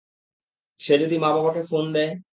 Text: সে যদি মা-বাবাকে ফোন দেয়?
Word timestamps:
সে 0.81 0.93
যদি 1.01 1.15
মা-বাবাকে 1.17 1.61
ফোন 1.69 1.85
দেয়? 1.95 2.11